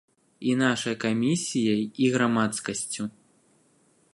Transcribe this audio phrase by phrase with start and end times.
[0.51, 3.01] І нашай камісіяй, і грамадскасцю.